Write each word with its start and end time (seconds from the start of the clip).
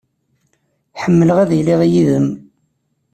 Ḥemmleɣ 1.01 1.37
ad 1.39 1.51
iliɣ 1.59 1.81
yid-m. 1.91 2.27